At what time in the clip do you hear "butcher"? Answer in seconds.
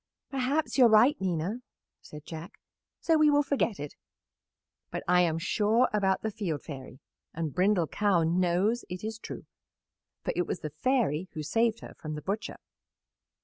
12.23-12.55